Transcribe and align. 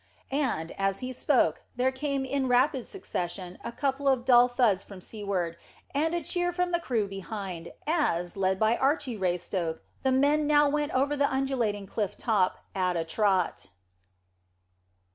And, 0.31 0.71
as 0.79 1.01
he 1.01 1.13
spoke, 1.13 1.61
there 1.75 1.91
came 1.91 2.25
in 2.25 2.47
rapid 2.47 2.87
succession 2.87 3.59
a 3.63 3.71
couple 3.71 4.07
of 4.07 4.25
dull 4.25 4.47
thuds 4.47 4.83
from 4.83 4.99
seaward, 4.99 5.57
and 5.93 6.15
a 6.15 6.23
cheer 6.23 6.51
from 6.51 6.71
the 6.71 6.79
crew 6.79 7.07
behind, 7.07 7.71
as, 7.85 8.35
led 8.35 8.57
by 8.59 8.75
Archy 8.77 9.15
Raystoke, 9.15 9.81
the 10.01 10.11
men 10.11 10.47
now 10.47 10.67
went 10.67 10.91
over 10.95 11.15
the 11.15 11.31
undulating 11.31 11.85
cliff 11.85 12.17
top 12.17 12.65
at 12.73 12.97
a 12.97 13.03
trot. 13.05 13.67